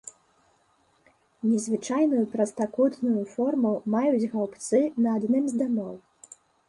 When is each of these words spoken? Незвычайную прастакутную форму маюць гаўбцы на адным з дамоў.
Незвычайную 1.49 2.23
прастакутную 2.35 3.21
форму 3.35 3.75
маюць 3.97 4.29
гаўбцы 4.33 4.83
на 5.07 5.15
адным 5.19 5.43
з 5.53 5.61
дамоў. 5.61 5.93